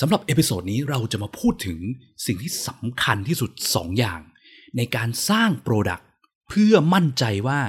[0.00, 1.78] สำหรับ episode นี้เราจะมาพูดถึง
[2.26, 4.20] สิ่งที่สำคัญที่สุด 2 อย่าง
[4.76, 6.08] ในการสร้าง product
[6.48, 7.60] เพื่อมั่นใจว่า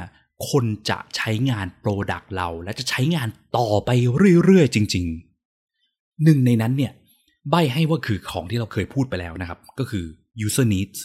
[0.50, 3.90] คนจะใช้งาน product เรา และจะใช้งานต่อไป
[4.44, 5.06] เรื่อยๆ จริง
[5.66, 6.94] ๆ หนึ่งในนั้นเนี่ย
[7.50, 10.06] ใบ้ให้ว่าคือของที่เราเคยพูดไปแล้วนะครับ ก็คือ
[10.46, 11.00] user needs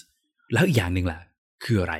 [0.52, 1.18] แล้วอีกอย่างหนึ่งล่ะ
[1.64, 1.94] คืออะไร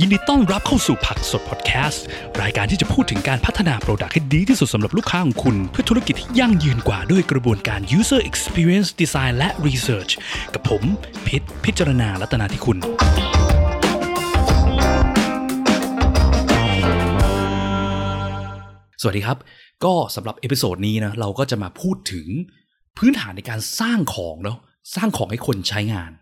[0.00, 2.04] ยินดีต้อนรับเข้าสู่ผักสดพอดแคสต์
[2.42, 10.12] รายการที่จะพูดถึงการพัฒนา product ให้ดีที่สุดสำหรับลูกค้าของคุณ เพื่อธุรกิจที่ยั่งยืนกว่าด้วยกระบวนการ user experience design และ research
[10.54, 10.82] กับผม
[11.26, 12.78] พิษพิจารณาลัตนาที่คุณ
[19.00, 19.38] สวัสดีครับ
[19.84, 22.28] ก็สำหรับ episode นี้นะเราก็จะมาพูดถึง
[22.98, 24.58] พื้นฐานในการสร้างของเนาะ
[24.94, 26.12] สร้างของให้คนใช้งาน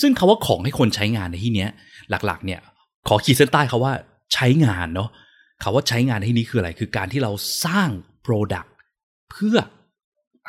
[0.00, 1.70] ซึ่งคาว่าของให้คนใช้งานในที่เนี้ย
[2.10, 2.60] หลักๆ เนี่ย
[3.08, 3.92] ขอขีดเส้นใต้เขาว่า
[4.34, 5.08] ใช้งานเนาะ
[5.62, 7.32] คาว่าใช้งานในที่นี้คืออะไร คือการที่เรา
[7.64, 7.88] สร้าง
[8.26, 8.68] Product
[9.30, 9.56] เพื่อ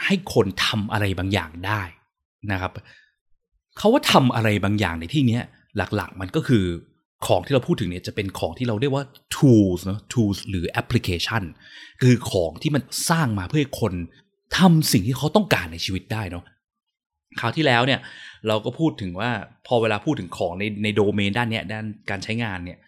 [0.05, 1.81] ให้คนทำอะไรบางอย่างได้
[2.51, 2.71] นะครับ
[3.77, 5.39] เขาว่าทำอะไรบางอย่างในที่นี้
[5.77, 6.65] หลักๆ มันก็คือ
[7.27, 9.03] ของที่เราพูดถึงเนี่ยจะเป็นของที่เราเรียกว่า
[9.35, 11.43] tools เนาะ tools หรือ application
[12.01, 13.93] คือของที่มันสร้างมาเพื่อให้คน
[14.57, 16.43] ทำสิ่งที่เขาต้องการในชีวิตได้เนาะ
[17.39, 17.99] คราวที่แล้วเนี่ย
[18.47, 19.31] เราก็พูดถึงว่า
[19.67, 22.79] พอเวลาพูดถึงของในในโดเมนด้านเนี้ยด้านการใช้งานเนี่ย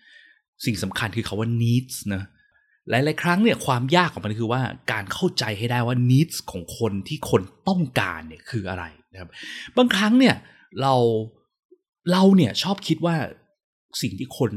[0.66, 2.24] สิ่งสำคัญคือคาว่า needs นะ
[2.90, 9.30] หลาย ๆ ครั้งเนี่ยความยากของมันคือว่าการเข้าใจให้ได้ว่า needs ของคนที่คนต้องการเนี่ยคืออะไรนะครับ
[9.78, 10.36] บางครั้งเนี่ย
[10.82, 10.96] เรา
[12.12, 13.16] เราเนี่ยชอบคิดว่า
[14.02, 14.52] สิ่งที่คน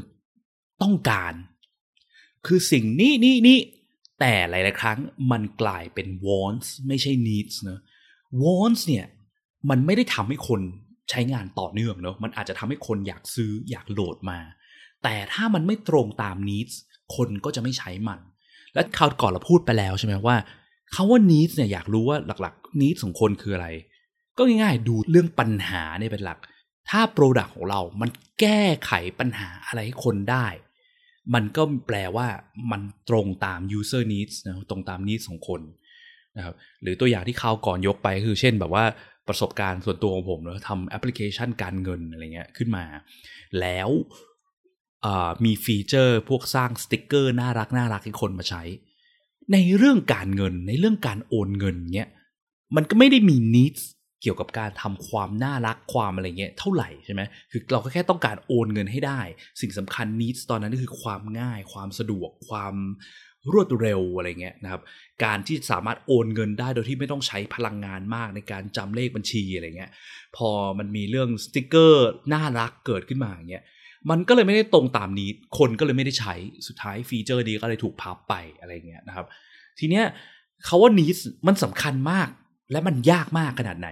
[0.83, 1.35] ต้องการ
[2.47, 3.59] คือสิ่งนี้นี้นี้
[4.21, 4.99] แต่หลาย ๆ ครั้ง
[5.31, 7.79] มันกลายเป็น wants ไม่ใช่ needs นะ
[8.43, 9.07] wants เนี่ย
[9.71, 10.61] มันไม่ได้ทำให้คน
[11.11, 14.39] ใช้งานต่อเนื่องเนอะมันอาจจะทำให้คนอยากซื้ออยากโหลดมา
[15.03, 16.75] แต่ถ้ามันไม่ตรงตาม needs
[17.17, 18.21] คนก็จะไม่ใช้มัน
[18.75, 20.37] และคราวก่อนเราพูดไปแล้วใช่ไหมว่า
[20.95, 23.69] คาว่า needs เนี่ยอยากรู้ว่าหลักๆ needs ของคนคืออะไร
[24.39, 26.39] ก็ง่ายๆดูเรื่องปัญหาเนี่ยเป็นหลัก
[26.91, 30.47] ถ้า Product ของเรา มันแก้ไขปัญหาอะไรให้คนได้
[31.35, 32.27] มันก็แปลว่า
[32.71, 35.61] มันตรงตาม user needs นะตรงตาม needs ของคน
[36.37, 38.85] นะครับหรือตัวอย่างที่คราวก่อนยกไปคือเช่นแบบว่า
[39.29, 42.85] ประสบการณ์ส่วนตัวของผมเนาะทำแอปพลิเคชันการเงินอะไรเงี้ยขึ้นมา
[43.61, 43.91] แล้ว
[45.45, 48.63] มี feature พวกสร้างสติกเกอร์น่ารักน่ารักให้คนมาใช้
[49.53, 52.09] ในเรื่องการเงินในเรื่องการโอนเงินเนี้ย
[52.77, 53.75] มันก็ไม่ได้มี need
[54.23, 59.21] เกี่ยวกับการทำความน่ารักความอะไรเงี้ยเท่าไหร่ใช่ไหมคือเราก็แค่ต้องการโอนเงินให้ได้
[59.61, 62.75] สิ่งสำคัญนิดตอนนั้นก็คือความง่าย ความสะดวกความ
[63.53, 64.83] รวดเร็วอะไรเงี้ยนะครับ
[65.25, 69.91] การที่สามารถโอนเงินได้โดยที่ไม่ต้องใช้พลังงานมากในการจำเลขบัญชีอะไรเงี้ย
[70.37, 73.65] พอมันมีเรื่องสติกเกอร์น่ารักเกิดขึ้นมาอย่างเงี้ย
[74.11, 76.35] มันก็เลยไม่ได้ตรงตามนี้ คนก็เลยไม่ได้ใช้
[76.67, 79.27] สุดท้ายฟีเจอร์นี้ก็เลยถูกพับไปอะไรเงี้ยนะครับ
[79.79, 80.05] ทีเนี้ย
[80.65, 81.11] คำว่า need
[81.47, 82.29] มันสำคัญมาก
[82.73, 83.91] และมันยากมากขนาดไหน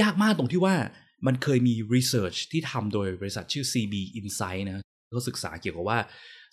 [0.00, 0.74] ยากมากตรงที่ว่า
[1.26, 4.84] มันเคยมี research ที่ทำโดยบริษัทชื่อ CB Insight นะ
[5.16, 5.98] ก็ศึกษาเกี่ยวกับว่า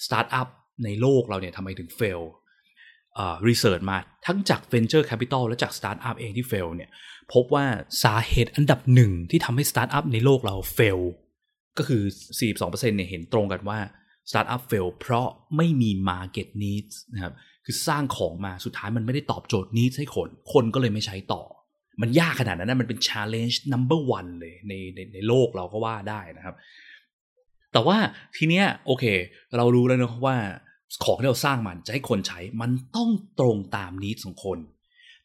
[0.05, 0.47] สตาร์ทอัพ
[0.83, 2.21] ในโลกเราเนี่ยทำไมถึง fail
[3.47, 6.89] research มาทั้งจาก Venture Capital และจากสตาร์ทอัพเองที่ fail เนี่ย
[7.33, 7.65] พบว่า
[8.03, 10.99] สาเหตุอันดับหนึ่งที่ทำให้สตาร์ทอัพในโลกเรา fail
[11.77, 12.03] ก็คือ
[12.49, 13.79] 42%เนี่ยเห็นตรงกันว่า
[14.29, 17.33] สตาร์ทอัพเฟลเพราะไม่มี Market Needs นะครับ
[17.65, 21.43] คือสร้างของมาสุดท้ายมันไม่ได้ตอบโจทย์ needs ให้คน คนก็เลยไม่ใช้ต่อ
[22.01, 26.55] มันยากขนาดนั้นนะมันเป็น challenge number one เลยในในในโลกเราก็ว่าได้นะครับ
[27.73, 27.97] แต่ว่า
[28.37, 29.05] ทีเนี้ยโอเค
[29.57, 30.37] เรารู้แล้วนะว่า
[31.03, 34.59] ของที่เราสร้างมันจะให้คนใช้มันต้องตรงตามนิสของคน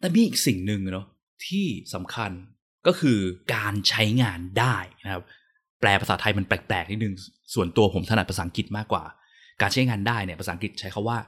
[0.00, 1.06] แต่มีอีกสิ่งหนึ่งเนาะ
[1.46, 2.30] ที่สำคัญ
[2.86, 3.18] ก็คือ
[3.54, 5.22] การใช้งานได้นะครับ
[5.80, 7.14] แปลภาษาไทยมันแปลกๆนิดนึง
[7.54, 9.04] ส่วนตัวผมถนัดภาษาอังกฤษมากกว่า
[9.60, 11.18] การใช้งานได้เนี่ยภาษาอังกฤษใช้คำว่า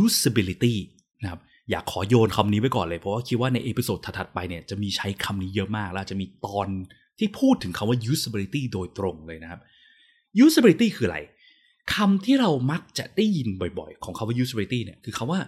[0.00, 0.74] usability
[1.22, 6.68] นะครับอยากขอโยนคำนี้ไว้ก่อนเลย เพราะว่าคิดว่าใน episode ถัดๆไปเนี่ยจะมีใช้คำนี้เยอะมาก แล้วจะมีตอน
[7.18, 9.60] ที่พูดถึงคำว่า usability โดยตรงเลยนะครับ
[10.44, 11.18] usability คืออะไร
[11.94, 15.40] คำที่เรามักจะได้ยินบ่อยๆ ของคำว่า usability เนี่ยคือคำว่า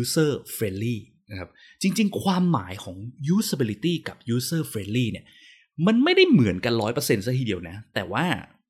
[0.00, 0.96] user friendly
[1.30, 1.50] นะครับ
[1.82, 2.96] จริงๆ ความหมายของ
[3.36, 5.24] usability กับ user friendly เนี่ย
[5.86, 8.24] มันไม่ได้เหมือนกันร้อยเปอร์เซ็นต์ซะทีเดียวนะ แต่ว่า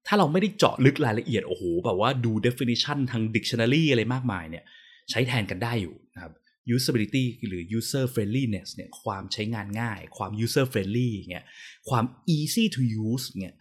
[0.07, 4.65] ถ้าเราไม่ได้เจาะลึกรายละเอียด โอ้โห แบบว่าดู definition ทาง dictionary อะไรมากมายเนี่ย
[5.11, 6.33] ใช้แทนกันได้อยู่นะครับ
[6.77, 11.47] usability หรือ user friendliness เนี่ยความใช้งานง่าย ความ user friendly เงี้ย
[11.89, 12.05] ความ
[12.37, 13.57] easy to use เงี้ย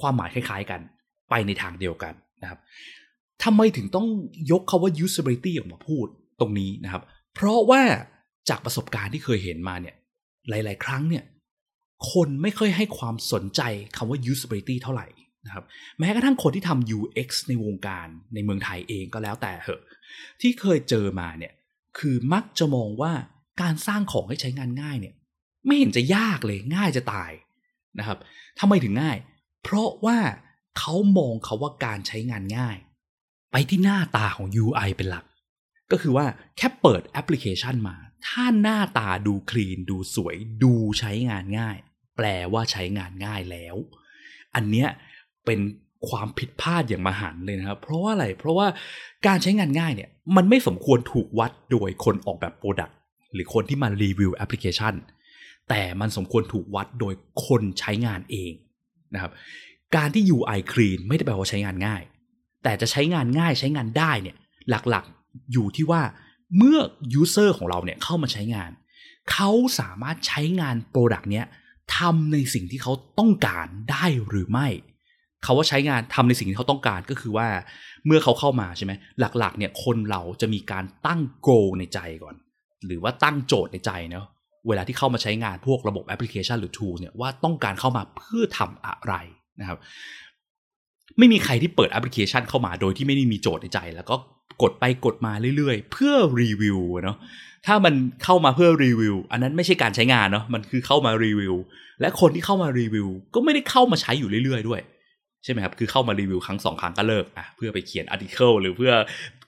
[0.00, 0.80] ความหมายคล้ายๆกัน
[1.30, 2.60] ไปในทางเดียวกันนะครับ
[3.44, 4.08] ทำไมถึงต้อง
[4.52, 6.06] ยกคาว่า usability ออกมาพูด
[6.40, 7.02] ตรงนี้นะครับ
[7.34, 7.82] เพราะว่า
[8.48, 9.96] จากประสบการณ์ที่เคยเห็นมาเนี่ย
[10.48, 11.24] หลาย ๆ ครั้งเนี่ย
[12.12, 13.62] คนไม่ค่อยให้ความสนใจ
[13.96, 15.06] คำว่า usability เท่าไหร่
[15.46, 15.64] นะครับ
[15.98, 19.82] แม้กระทั่งคนที่ทำ UX ในวงการในเมืองไทยเองก็แล้วแต่เหอะ
[20.40, 21.52] ที่เคยเจอมาเนี่ย
[21.98, 23.12] คือมักจะมองว่า
[23.62, 25.14] การสร้างของให้ใช้งานง่ายเนี่ย
[25.66, 27.32] ไม่เห็นจะยากเลยง่ายจะตาย
[27.98, 28.18] นะครับ
[28.60, 29.16] ทำไมถึงง่าย
[29.62, 30.18] เพราะว่า
[30.88, 32.76] เขามองเขาว่าการใช้งานง่าย
[33.52, 35.24] ไปที่หน้าตาของ UI เป็นหลัก
[35.90, 37.96] ก็คือว่าแค่เปิดแอปพลิเคชันมา
[38.26, 41.76] ถ้าหน้าตาดู clean ดูสวย ดูใช้งานง่าย
[42.16, 43.76] แปลว่าใช้งานง่ายแล้ว
[44.54, 44.88] อันเนี้ย
[45.44, 45.60] เป็น
[46.08, 48.66] ความผิดพลาดอย่างมหันต์เลยนะครับ เพราะว่าอะไร เพราะว่า
[49.26, 52.96] การใช้งานง่ายเนี่ย มันไม่สมควรถูกวัดโดยคนออกแบบ product
[53.32, 54.94] หรือคนที่มารีวิวแอปพลิเคชัน
[55.68, 57.14] แต่มันสมควรถูกวัดโดย
[57.46, 58.52] คนใช้งานเอง
[59.14, 59.32] นะครับ
[59.96, 62.02] การที่ UI clean ไม่ได้แปลว่าใช้งานง่าย
[62.62, 64.36] แต่จะใช้งานง่ายใช้งานได้เนี่ย
[64.70, 66.02] หลักๆอยู่ที่ว่า
[66.56, 66.78] เมื่อ
[67.20, 68.70] user ของเราเนี่ยเข้ามาใช้งาน
[69.32, 69.50] เขา
[69.80, 71.46] สามารถใช้งาน product เนี้ย
[71.96, 74.68] ทำในสิ่งที่เขาต้องการได้หรือไม่
[75.44, 77.48] คำว่าใช้งานทำในสิ่งที่เขาต้องการก็คือว่า
[78.06, 82.34] เมื่อเขาเข้ามาใช่ไหมหลักๆ เนี่ยคนเราจะมีการตั้ง goal ในใจก่อน
[82.86, 84.26] หรือว่าตั้งโจทย์ในใจเนาะ
[84.68, 89.14] เวลาที่เข้ามาใช้งานพวกระบบแอปพลิเคชันหรือ tool เนี่ยว่าต้องการเข้ามาเพื่อทำอะไร
[89.60, 89.78] นะครับ
[91.18, 94.16] ไม่มีใครที่เปิดแอปพลิเคชันเข้ามาโดยที่ไม่ได้มีโจทย์ในใจ แล้วก็
[94.62, 97.18] กดไปกดมาเรื่อยๆ เพื่อรีวิวเนาะ
[97.66, 97.94] ถ้ามัน
[98.24, 101.54] เข้ามาเพื่อรีวิว อันนั้นไม่ใช่การใช้งานเนาะมันคือเข้ามารีวิว
[102.00, 104.80] และคนที่เข้ามารีวิว ก็ไม่ได้เข้ามาใช้อยู่เรื่อยๆด้วย
[105.44, 108.92] ใช่ไหมครับ คือเข้ามารีวิวครั้งสองครั้งก็เลิกอะเพื่อไปเขียน article หรือเพื่อ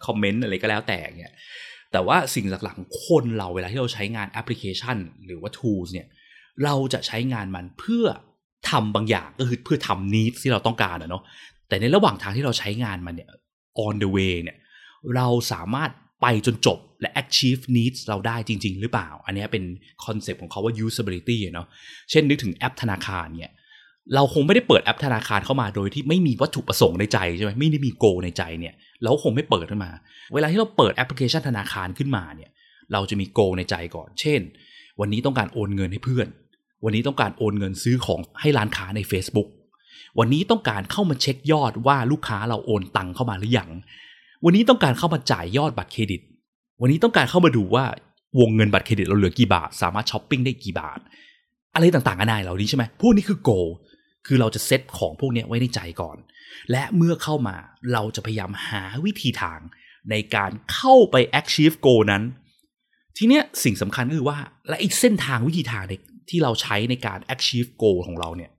[0.07, 1.35] คอมเมนต์อะไรก็แล้วแต่เนี่ย
[1.93, 4.97] แต่ว่าสิ่งหลักๆของคนเราเวลาที่เราใช้งานแอปพลิเคชัน
[5.27, 6.07] หรือว่า tools เนี่ย
[6.65, 8.07] เราจะใช้งานมันเพื่อ
[8.71, 11.23] ทำบางอย่างก็คือเพื่อทำ need ที่เราต้องการอะเนาะ
[11.69, 13.31] แต่ในระหว่างทางที่เราใช้งานมันเนี่ย
[13.87, 14.57] on the way เนี่ย
[15.17, 15.91] เราสามารถ
[16.23, 19.65] ไปจนจบและ achieve needs เราได้จริง ๆ หรือเปล่า อันนี้เป็น
[20.05, 21.67] คอนเซปต์ของเขาว่า usability เนาะ
[22.11, 23.53] เช่นนึกถึงแอปธนาคารเนี่ย
[24.15, 29.91] เราคงไม่ได้เปิดแอปธนาคารเข้ามาโดยที่ไม่มีวัตถุประสงค์ในใจใช่ไหมไม่ได้มี goal ในใจเนี่ย เราคงไม่เปิดขึ้นมา
[30.35, 32.51] เวลาที่เราเปิดแอปพลิเคชันธนาคารขึ้นมาเนี่ย
[32.93, 34.41] เราจะมี goal ในใจก่อน เช่น
[35.01, 36.29] วันนี้ต้องการโอนเงินให้เพื่อน
[36.85, 39.49] วันนี้ต้องการโอนเงินซื้อของให้ร้านค้าใน Facebook
[40.19, 43.71] วันนี้ต้องการเข้ามาเช็คยอดว่าลูกค้าเราโอนตังเข้ามาหรือยัง
[44.45, 46.21] วันนี้ต้องการเข้ามาจ่ายยอดบัตรเครดิต
[46.81, 47.85] วันนี้ต้องการเข้ามาดูว่า
[48.41, 50.99] วงเงินบัตรเครดิตเราเหลือกี่บาท สามารถช้อปปิ้งได้กี่บาท
[51.75, 53.51] อะไรต่างๆกันานาเหล่านี้ใช่ไหมพวกนี้คือ goal
[54.27, 56.17] คือเราจะเซตของพวกนี้ไว้ในใจก่อน
[56.71, 57.57] และเมื่อเข้ามา
[57.93, 59.61] เราจะพยายามหาวิธีทาง
[60.11, 62.23] ในการเข้าไป achieve goal นั้น
[63.17, 64.39] ทีเนี้ยสิ่งสำคัญก็คือว่า
[64.69, 65.85] และอีกเส้นทางวิธีทาง
[66.31, 68.51] ที่เราใช้ในการ achieve goal ของเราเนี่ย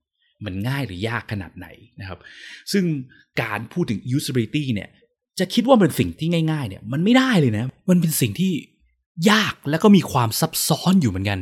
[0.45, 1.67] มันง่ายหรือยากขนาดไหน
[1.99, 2.19] นะครับ
[2.71, 2.83] ซึ่ง
[3.41, 4.89] การพูดถึง usability เนี่ย
[5.39, 8.51] จะคิดว่าเป็นสิ่งที่ง่าย ๆ เนี่ยมันไม่ได้เลยนะ มันเป็นสิ่งที่
[9.31, 11.39] ยากแล้วก็มีความซับซ้อนอยู่เหมือนกัน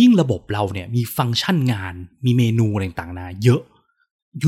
[0.00, 1.94] ยิ่งระบบเราเนี่ยมีฟังก์ชันงาน
[2.24, 3.62] มีเมนูอะไรต่างๆนาเยอะ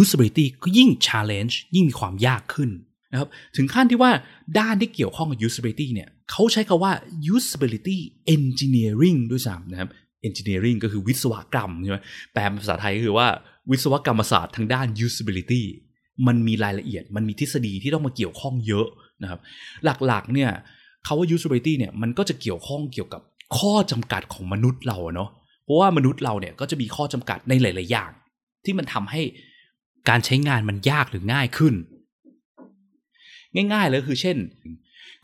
[0.01, 2.71] usability ก็ยิ่ง challenge ยิ่งมีความยากขึ้น
[3.13, 4.11] นะครับถึงขั้นที่ว่า
[4.59, 6.93] ด้านที่เกี่ยวข้องกับ usability เนี่ยเขาใช้คาว่า
[7.35, 7.99] usability
[8.37, 9.89] engineering ด้วยซ้ำนะครับ
[10.29, 11.99] engineering ก็คือวิศวกรรมใช่ไหม
[12.33, 13.29] แปลเป็นภาษาไทยก็คือว่า
[13.71, 15.63] วิศวกรรมศาสตร์ทางด้าน usability
[16.27, 18.87] มันมีรายละเอียด มันมีทฤษฎีที่ต้องมาเกี่ยวข้องเยอะ
[19.23, 19.41] นะครับ
[20.07, 20.51] หลักๆ เนี่ย
[21.07, 23.23] คาว่า usability เนี่ยมันก็จะเกี่ยวข้องเกี่ยวกับ
[23.59, 25.31] ข้อจำกัดของมนุษย์เราเนาะ
[25.65, 28.11] เพราะว่ามนุษย์เราเนี่ยก็จะมีข้อจำกัดในหลาย ๆ อย่าง
[28.65, 29.23] ที่มันทำให้
[30.09, 31.75] การใช้งานมันยากหรือง่ายขึ้น
[33.73, 34.37] ง่าย ๆ เลยคือเช่น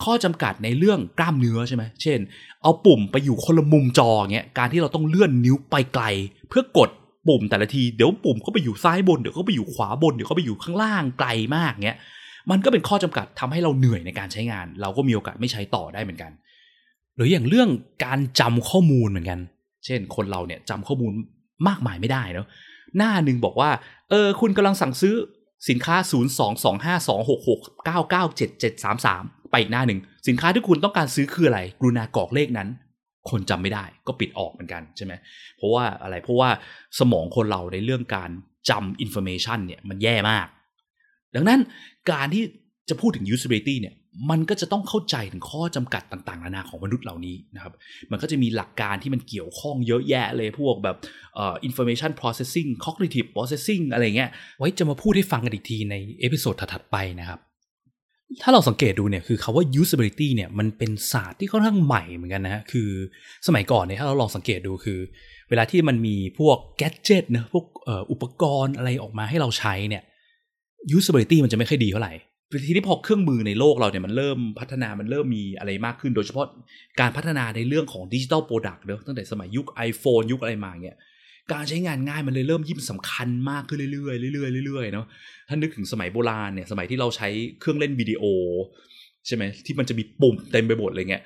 [0.04, 2.18] ข้อจำกัดในเรื่องกล้ามเนื้อใช่ไหมเช่น
[2.62, 6.04] เอาปุ่มไปอยู่คนละมุมจอเงี้ยการที่เราต้องเลื่อนนิ้วไปไกล
[6.48, 6.90] เพื่อกด
[7.28, 11.98] ปุ่มแต่ละทีเดี๋ยวปุ่มก็ไปอยู่ซ้ายบนเดี๋ยวก็ไปอยู่ขวาบนเดี๋ยวก็ไปอยู่ข้างล่างไกลมากเงี้ย
[12.50, 16.32] มันก็เป็นข้อจำกัดทำให้เราเหนื่อยในการใช้งาน เราก็มีโอกาสไม่ใช้ต่อได้เหมือนกัน
[17.16, 17.68] หรืออย่างเรื่อง
[18.04, 19.40] การจำข้อมูลเหมือนกัน
[19.86, 21.12] เช่น คนเราเนี่ยจำข้อมูล
[21.68, 22.46] มากมายไม่ได้เนาะ
[22.96, 23.70] หน้าหนึ่งบอกว่า
[24.10, 25.14] เออคุณกำลังสั่งซื้อ
[25.68, 32.68] สินค้า 0 2 2 5 2 6 6 9 9 7 7 3 3 ไปอีกหน้าหนึ่งสินค้าที่คุณต้องการซื้อคืออะไรกรุณากรอกเลขนั้น
[33.30, 35.12] คนจำไม่ได้ก็ปิดออกเหมือนกันใช่ไหม
[35.56, 36.50] เพราะว่าอะไรเพราะว่า
[36.98, 38.30] สมองคนเราในเรื่องการ
[38.70, 40.46] จำ information เนี่ยมันแย่มาก
[41.34, 41.60] ดังนั้น
[42.10, 42.44] การที่
[42.88, 43.94] จะพูดถึง usability เนี่ย
[44.30, 47.72] มันก็จะต้องเข้าใจถึงข้อจำกัดต่างๆนานาของมนุษย์เหล่านี้นะครับ
[48.10, 50.96] มันก็จะมีหลักการที่มันเกี่ยวข้องเยอะแยะเลยพวกแบบ
[51.34, 57.40] เอ่อ information processing cognitive processing อะไรเงี้ย ไว้จะมาพูดให้ฟังกันอีกทีใน episode ถัดๆไปนะครับ
[58.42, 62.88] ถ้าเราสังเกตดูเนี่ยคือคาว่า usability เนี่ยมันเป็นศาสตร์ที่ค่อนข้างใหม่เหมือนกันนะฮะคือ
[63.46, 64.98] สมัยก่อนเนี่ยถ้าเราลองสังเกตดูคือ
[65.48, 67.64] เวลาที่มันมีพวก gadget เนาะพวก
[68.12, 70.02] อุปกรณ์อะไรออกมาให้เราใช้เนี่ย
[70.96, 72.12] usability มันจะไม่ค่อยดีเท่าไหร่
[72.66, 76.46] ทีนี้พอเครื่องมือในโลกเราเนี่ยมันเริ่มพัฒนามันเริ่มมีอะไรมากขึ้น โดยเฉพาะ
[77.00, 80.96] การพัฒนาในเรื่องของ digital product เนอะตั้งแต่สมัยยุค iPhone ยุคอะไรมาเนี่ย
[81.52, 85.06] การใช้งานง่ายมันเลยเริ่มยิ่งสำคัญมากขึ้นเรื่อยๆเรื่อยๆเรื่อยๆเนาะ
[85.48, 87.28] ถ้านึกถึงสมัยโบราณเนี่ยสมัยที่เราใช้
[87.60, 88.22] เครื่องเล่นวิดีโอ
[89.26, 91.22] ใช่ไหมที่มันจะมีปุ่มเต็มไปหมดเลยเงี้ย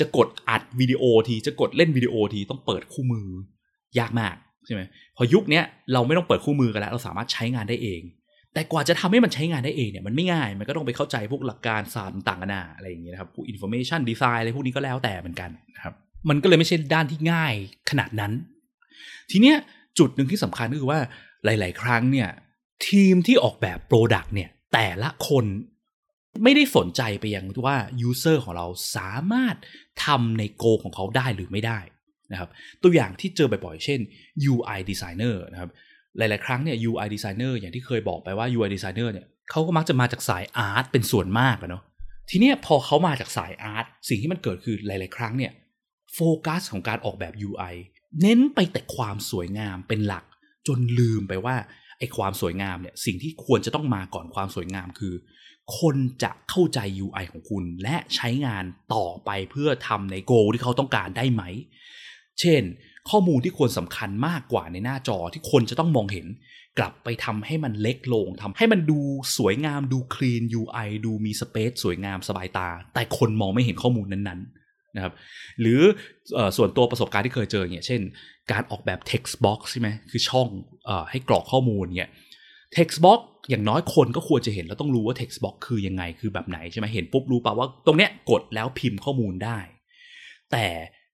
[0.00, 3.28] จะกดอัดวิดีโอทีจะกดเล่นวิดีโอทีต้องเปิดคู่มือ
[3.98, 4.36] ยากมาก
[4.66, 4.82] ใช่ไหม
[5.16, 5.60] พอยุคนี้
[5.92, 8.02] เราไม่ต้องเปิดคู่มือกันแล้วเราสามารถใช้งานได้เอง
[8.54, 15.94] แต่กว่าจะทำให้มันใช้งานได้เองเนี่ยมันไม่ง่ายมันก็ต้องไปเข้าใจพวกหลักการศาสตร์ต่างๆนานาอะไรอย่างเงี้ยนะครับพวก information design อะไรพวกนี้ก็แล้วแต่เหมือนกันนะครับ
[16.28, 17.54] มันก็เลยไม่ใช่ด้านที่ง่าย
[17.90, 18.32] ขนาดนั้น
[19.30, 19.56] ทีเนี้ย
[19.98, 21.00] จุดหนึ่งที่สำคัญก็คือว่า
[21.44, 22.28] หลาย ๆ ครั้งเนี่ย
[22.88, 25.44] ทีมที่ออกแบบ product เนี่ยแต่ละคน
[26.42, 29.56] ไม่ได้สนใจไปยังว่า user ของเราสามารถ
[30.04, 31.78] ทำใน goal ของเขาได้หรือไม่ได้
[32.32, 32.50] นะครับ
[32.82, 34.00] ตัวอย่างที่เจอบ่อย ๆ เช่น
[34.52, 35.70] UI designer นะครับ
[36.18, 41.82] หลาย ๆ ครั้งเนี่ย UI designer อย่างที่เคยบอกไปว่า UI designer เนี่ยเขาก็มักจะมาจากสาย art เป็นส่วนมากนะเนาะ
[42.30, 45.52] ทีเนี้ยพอเขามาจากสาย art สิ่งที่มันเกิดคือหลาย ๆ ครั้งเนี่ย
[46.14, 47.74] โฟกัสของการออกแบบ UI
[48.20, 50.24] เน้นไปแต่ความสวยงามเป็นหลัก
[50.66, 51.56] จนลืมไปว่า
[51.98, 55.14] ไอ้ความสวยงามเนี่ยสิ่งที่ควรจะต้องมาก่อนความสวยงามคือ
[55.78, 58.64] คนจะเข้าใจ UI ของคุณ และใช้งาน
[58.94, 61.42] ต่อไปเพื่อทำในโกที่เขาต้องการได้ไหม
[62.40, 62.62] เช่น
[63.10, 66.26] ข้อมูลที่ควรสำคัญมากกว่าในหน้าจอที่คนจะต้องมองเห็น
[66.78, 69.00] กลับไปทำให้มันเล็กลงทำให้มันดู
[69.36, 74.59] สวยงามดูคลีน UI ดูมีสเปซสวยงามสบายตา แต่คนมองไม่เห็นข้อมูลนั้นๆ
[74.96, 75.12] นะครับ
[75.60, 75.80] หรือ
[76.36, 78.00] อส่วนตัวประสบการณ์ที่เคยเจอเนี่ยเช่น
[78.52, 80.48] การออกแบบ text box ใช่ไหมคือช่อง
[80.88, 82.10] อให้กรอกข้อมูลเนี่ย
[82.76, 83.20] text box
[83.50, 89.58] อย่างน้อยคนก็ควรจะเห็นแล้วต้องรู้ว่า text box คือยังไงคือแบบไหนใช่ไหมเห็นปุ๊บรู้ป่าว่าตรงเนี้ยกดแล้วพิมพ์ข้อมูลได้
[90.52, 90.66] แต่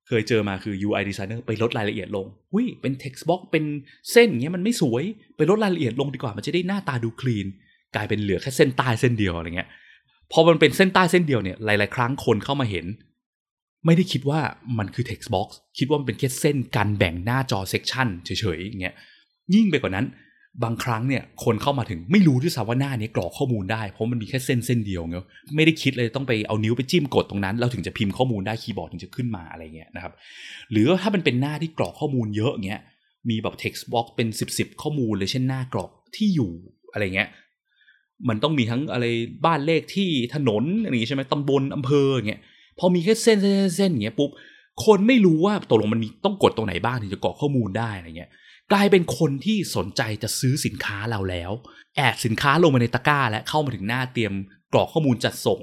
[0.08, 3.64] เคยเจอมาคือ UI designer ไปลดรายละเอียดลงหุ้ยเป็น text box เป็น
[4.12, 5.04] เส้นอย่างเงี้ยมันไม่สวย
[5.36, 7.46] ไปลดรายละเอียดลงดีกว่ามันจะได้หน้าตาดูคลีน
[7.94, 9.68] กลายเป็นเหลือแค่เส้นใต้เส้นเดียวอะไรเงี้ย
[10.32, 12.86] พอมันเป็นเส้นใต้เส้นเดียวเนี่ยหลาย ๆ ครั้งคนเข้ามาเห็น
[13.84, 14.40] ไม่ได้คิดว่า
[14.78, 18.94] มันคือ text box คิดว่ามันเป็นแค่เส้นการแบ่งหน้าจอ section เฉยๆอย่างเงี้ย
[19.54, 20.06] ยิ่งไปกว่านั้น
[20.64, 30.12] บางครั้งเนี่ยคนเข้ามาถึงไม่รู้ด้วยซ้ำว่าหน้านี้กรอกข้อมูลได้ เพราะมันมีแค่เส้นเส้นเดียวเงี้ยไม่ได้คิดเลยต้องไปเอานิ้วไปจิ้มกดตรงนั้น เราถึงจะพิมพ์ข้อมูลได้คีย์บอร์ดถึงจะขึ้นมาอะไรเงี้ยนะครับ
[30.70, 32.82] หรือถ้ามันเป็นหน้าที่กรอกข้อมูลเยอะเงี้ย
[33.30, 36.52] มีแบบ text box เป็นสิบสข้อมูลเลยเช่นหน้ากรอกที่อยู่
[36.92, 37.28] อะไรเงี้ย
[38.28, 39.06] มันต้องมีทั้งอะไร
[39.46, 42.42] บ้านเลขที่ถนนอะไรอย่างงี้ใช่ไหมตำบลอำเภอเงี้ย
[42.78, 44.30] พอมีแค่เส้นเส้นเส้นเงี้ยปุ๊บ
[44.84, 48.30] คนไม่รู้ว่าตกลงมันมีต้องกดตรงไหนบ้างถึงจะกรอกข้อมูลได้อะไรเงี้ย
[48.72, 51.52] กลายเป็นคนที่สนใจจะซื้อสินค้าเราแล้ว
[51.96, 54.32] แอดสินค้าลงมาในตะกร้า และเข้ามาถึงหน้าเตรียม
[54.72, 55.60] กรอกข้อมูลจัดส่ง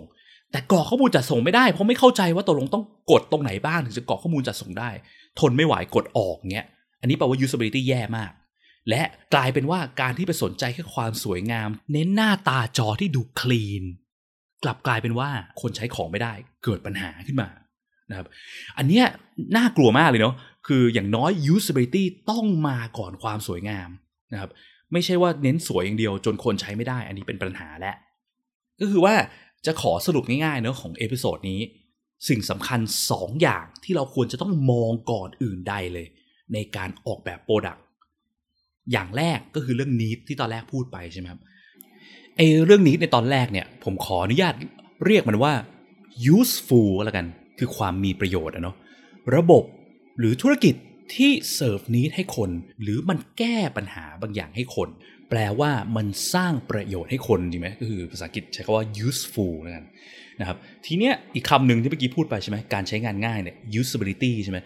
[0.51, 4.89] แต่กรอกข้อมูลจัดส่งไม่ได้เพราะไม่เข้าใจว่าตกลงต้องกดตรงไหนบ้างถึงจะกรอกข้อมูลจัดส่งได้
[5.39, 6.67] ทนไม่ไหวกดออกเงี้ย
[7.01, 8.32] อันนี้แปลว่า usability แย่มาก
[8.89, 9.01] และ
[9.34, 13.84] กลายเป็นว่าการที่ไปสนใจแค่ความสวยงาม เน้นหน้าตาจอที่ดูคลีน
[14.63, 15.29] กลับกลายเป็นว่า
[15.62, 17.50] คนใช้ของไม่ได้เกิดปัญหาขึ้นมา
[18.10, 18.27] นะครับ
[18.77, 19.05] อันเนี้ย
[19.58, 20.36] น่ากลัวมากเลยเนาะ
[20.67, 23.89] คืออย่างน้อย usability ต้องมาก่อนความสวยงาม
[24.34, 24.51] นะครับ
[24.93, 27.96] ไม่ใช่ว่าเน้นสวยอย่างเดียวจนคนใช้ไม่ได้ อันนี้เป็นปัญหาแล้ว
[28.79, 29.15] ก็คือว่า
[29.65, 31.60] จะขอสรุปง่ายๆเนาะของ episode นี้
[32.29, 32.79] สิ่งสำคัญ
[33.12, 36.08] 2 อย่างที่เราควรจะต้องมองก่อนอื่นใดเลย
[36.53, 37.84] ในการออกแบบ product
[38.91, 41.41] อย่างแรกก็คือเรื่อง need ที่ตอนแรกพูดไปใช่ไหมครับ
[42.38, 44.54] ไอเรื่อง need ในตอนแรกเนี่ย ผมขออนุญาต
[45.06, 45.54] เรียกมันว่า
[46.36, 47.25] useful แล้วกัน
[47.60, 48.75] คือความมีประโยชน์อะเนาะ
[49.36, 49.63] ระบบ
[50.20, 50.75] หรือธุรกิจ
[51.16, 52.50] ที่ serve need ให้คน
[52.82, 54.90] หรือมันแก้ปัญหาบางอย่างให้คน
[55.30, 59.86] แปลว่ามันสร้างประโยชน์ให้คนดีไหมก็คือภาษาอังกฤษใช้คำว่า useful นะกัน
[60.40, 64.60] นะครับทีเนี้ยอีกคำหนึ่งที่เมื่อกี้พูดไปใช่ไหมการใช้งานง่ายเนี่ย usability ใช่ไหม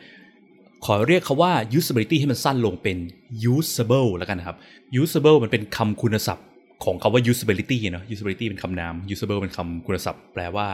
[0.86, 2.98] ขอเรียกคาว่า usability ให้มันสั้นลงเป็น
[3.54, 4.58] usable แล้วกันนะครับ
[5.02, 6.46] usable มันเป็นคำคุณศัพท์
[6.84, 10.68] ของคาว่า usability เนาะ usability เป็นคำนาม usable เป็นคำคุณศัพท์ แปลว่า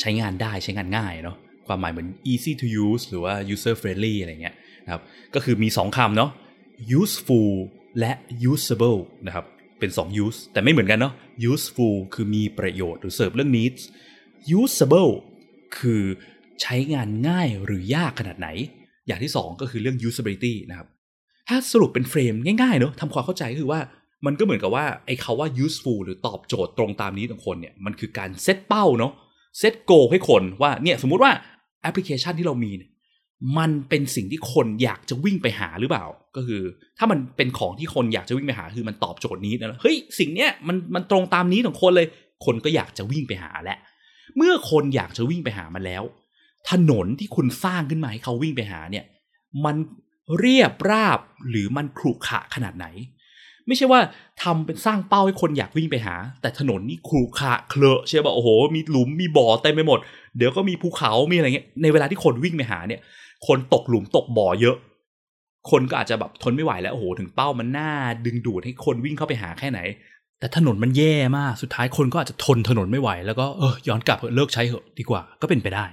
[0.00, 4.54] ใช้งานได้ใช้งานง่ายเนาะความหมายเหมือน easy to use หรือว่า user friendly อะไรเงี้ย
[4.84, 5.02] นะครับ
[5.34, 6.30] ก็คือมี 2คำเนาะ
[7.00, 7.50] useful
[8.00, 8.12] และ
[8.50, 9.44] usable นะครับ
[9.78, 11.12] เป็น 2 use แต่ไม่เหมือนกันเนาะ
[11.52, 13.82] useful คือมีประโยชน์หรือเสิร์ฟเรื่อง needs
[14.60, 15.12] usable
[15.78, 16.02] คือ
[16.62, 18.48] ใช้งานง่ายหรือยากขนาดไหน
[19.06, 20.88] อย่างที่ 2 ก็คือเรื่อง usability นะครับ
[21.48, 23.80] ถ้าสรุปเป็น frame ง่ายๆเนาะทำความเข้าใจคือว่า
[24.26, 29.12] มันก็เหมือนกับว่าไอ้คำว่า useful หรือตอบโจทย์ตรงตาม need ของคนเนี่ยมันคือการเซตเป้าเนาะ
[29.58, 31.32] set goal ให้คนว่าเนี่ยสมมุติว่า
[31.82, 32.90] แอปพลิเคชันที่เรามีเนี่ย
[33.58, 36.62] มันเป็นสิ่งที่คนอยากจะวิ่งไปหาหรือเปล่า ก็คือ
[36.98, 42.06] ถ้ามันเป็นของที่คนอยากจะวิ่งไปหาคือมันตอบโจทย์นี้นะเฮ้ยสิ่งเนี้ยมันมันตรงตามนี้ของคนเลย
[42.44, 43.78] คนก็อยากจะวิ่งไปหาแหละ
[44.36, 46.02] เมื่อคนอยากจะวิ่งไปหามันแล้ว
[46.70, 49.04] ถนนที่คุณสร้างขึ้นมาให้เขาวิ่งไปหาเนี่ย
[49.64, 49.76] มัน
[50.38, 52.86] เรียบราบหรือมันขรุขระขนาดไหน
[53.66, 54.00] ไม่ใช่ว่า
[54.42, 59.98] ทำเป็นสร้างเป้าให้คนอยากวิ่งไปหา แต่ถนนนี่ขรุขระเคลอะใช่ป่ะโอ้โห มีหลุมมีบ่อเต็มไปหมด
[60.36, 63.00] เดี๋ยวก็มีภูเขามีอะไรเงี้ยในเวลาที่คนวิ่งไปหาเนี่ย
[63.46, 64.76] คนตกหลุมตกบ่อเยอะ
[65.70, 67.90] คนก็อาจจะแบบทนไม่ไหวแล้วโอ้โหถึงเป้ามันน่า
[68.26, 69.80] ดึงดูดให้คนวิ่งเข้าไปหาแค่ไหน
[70.40, 75.86] แต่ถนนมันแย่มากสุดท้ายคนก็อาจจะทนถนนไม่ไหวแล้วก็เออย้อนกลับเลิกใช้เหอะดีกว่า ก็เป็นไปได้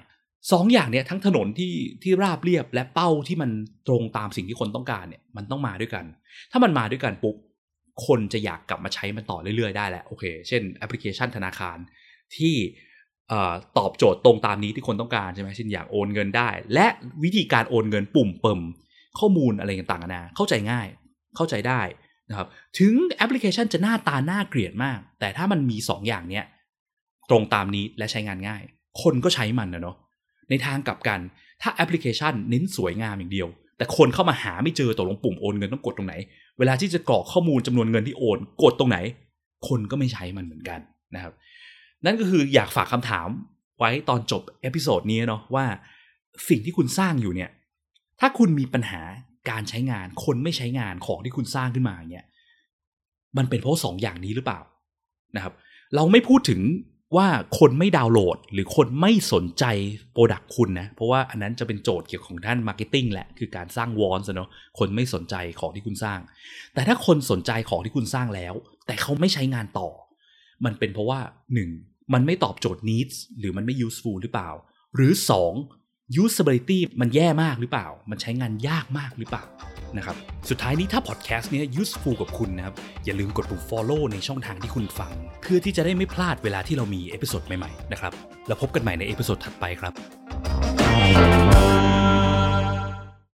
[0.52, 1.74] สองอย่างเนี่ยทั้งถนนที่
[2.04, 3.50] ที่ราบเรียบและเป้าที่มัน
[3.88, 6.06] ตรงตามสิ่งที่คนต้องการเนี่ยมันต้องมาด้วยกัน
[6.52, 7.36] ถ้ามันมาด้วยกันปุ๊บ
[8.06, 11.78] คนจะอยากกลับมาใช้มันต่อเรื่อยๆได้แหละโอเค เช่นแอปพลิเคชันธนาคาร
[12.38, 12.56] ที่
[13.78, 16.88] ตอบโจทย์ตรงตามนี้ที่คนต้องการใช่ไหมเช่นอยากโอนเงินได้ และ
[17.24, 18.60] วิธีการโอนเงินปุ่มเปิม
[19.20, 20.88] ข้อมูลอะไรต่างๆนะเข้าใจง่าย
[21.36, 21.82] เข้าใจได้
[22.30, 22.48] นะครับ
[22.80, 26.46] ถึงแอปพลิเคชันจะหน้าตาน่าเกลียดมาก แต่ถ้ามันมี 2ออย่างเนี้ย
[27.30, 28.62] ตรงตามนี้และใช้งานง่าย
[29.02, 29.96] คนก็ใช้มันนะเนาะ
[30.50, 31.20] ในทางกลับกัน
[31.62, 33.48] ถ้าแอปพลิเคชันเน้นสวยงามอย่างเดียว
[33.80, 36.16] แต่คนเข้ามาหาไม่เจอตกลงปุ่มโอนเงินต้องกดตรงไหน
[36.60, 38.98] เวลาที่จะกรอกข้อมูลจำนวนเงินที่โอนกดตรงไหน
[39.68, 40.80] คนก็ไม่ใช้มันเหมือนกัน
[41.16, 41.34] นะครับ
[42.06, 43.28] นั่นก็คืออยากฝากคำถาม
[43.78, 45.66] ไว้ตอนจบ episode นี้เนาะว่า
[46.50, 47.50] สิ่งที่คุณสร้างอยู่เนี่ย
[48.20, 49.02] ถ้าคุณมีปัญหา
[49.50, 52.26] การใช้งาน คนไม่ใช้งานของที่คุณสร้างขึ้นมาเนี่ย
[53.38, 54.60] มันเป็นเพราะสองอย่างนี้หรือเปล่า
[55.36, 55.54] นะครับ
[55.96, 56.62] เราไม่พูดถึง
[57.18, 57.28] ว่า
[57.60, 59.66] คนไม่ดาวน์โหลด หรือคนไม่สนใจ
[60.14, 64.50] product คุณนะ เพราะว่าอันนั้นจะเป็นโจทย์เกี่ยวของด้าน marketing แหละ คือการสร้าง wants เนาะ
[64.80, 66.20] คนไม่สนใจของที่คุณสร้าง
[66.74, 68.54] แต่ถ้าคนสนใจของที่คุณสร้างแล้ว
[68.88, 69.90] แต่เขาไม่ใช้งานต่อ
[70.66, 71.20] มันเป็นเพราะว่า
[71.68, 74.50] 1 มันไม่ตอบโจทย์ needs หรือมันไม่ useful หรือเปล่า
[74.96, 75.12] หรือ
[75.68, 79.46] 2 usability มันแย่มากหรือเปล่า มันใช้งานยากมากหรือเปล่า
[79.98, 80.16] นะครับ
[80.50, 88.14] สุดท้ายนี้ถ้าพอดแคสต์นี้ useful กับคุณนะครับ อย่าลืมกดปุ่ม follow ในช่องทางที่คุณฟัง เพื่อที่จะได้ไม่พลาดเวลาที่เรามี episode ใหม่ๆนะครับ
[88.48, 91.59] แล้วพบกันใหม่ใน episode ถัดไปครับ